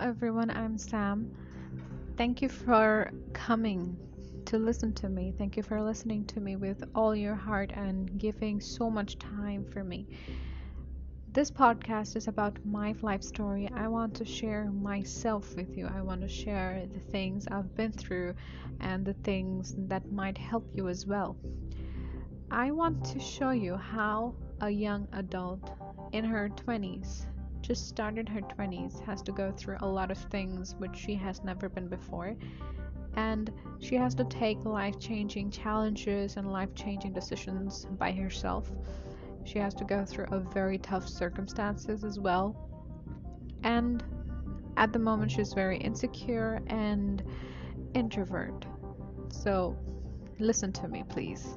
[0.00, 0.48] Everyone.
[0.48, 1.30] I'm Sam.
[2.16, 3.98] Thank you for coming
[4.46, 5.34] to listen to me.
[5.36, 9.62] Thank you for listening to me with all your heart and giving so much time
[9.70, 10.06] for me.
[11.34, 13.68] This podcast is about my life story.
[13.74, 15.86] I want to share myself with you.
[15.86, 18.34] I want to share the things I've been through
[18.80, 21.36] and the things that might help you as well.
[22.50, 25.70] I want to show you how a young adult
[26.12, 27.26] in her 20s
[27.70, 31.44] just started her 20s has to go through a lot of things which she has
[31.44, 32.34] never been before
[33.14, 38.72] and she has to take life changing challenges and life changing decisions by herself.
[39.44, 42.56] She has to go through a very tough circumstances as well.
[43.62, 44.02] And
[44.76, 47.22] at the moment she's very insecure and
[47.94, 48.66] introvert.
[49.28, 49.78] So
[50.40, 51.56] listen to me please.